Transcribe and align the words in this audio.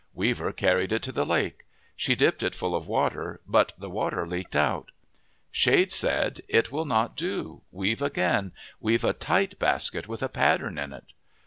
Weaver 0.15 0.51
carried 0.51 0.91
it 0.91 1.03
to 1.03 1.11
the 1.11 1.27
lake. 1.27 1.63
She 1.95 2.15
dipped 2.15 2.41
it 2.41 2.55
full 2.55 2.73
of 2.73 2.87
water, 2.87 3.39
but 3.45 3.73
the 3.77 3.87
water 3.87 4.25
leaked 4.25 4.55
out. 4.55 4.89
Shade 5.51 5.91
said," 5.91 6.41
It 6.59 6.71
will 6.71 6.85
not 6.85 7.15
do. 7.15 7.61
Weave 7.71 8.01
again. 8.01 8.51
Weave 8.79 9.03
a 9.03 9.13
tight 9.13 9.59
basket 9.59 10.07
with 10.07 10.23
a 10.23 10.27
pattern 10.27 10.79
in 10.79 10.91
it." 10.91 11.13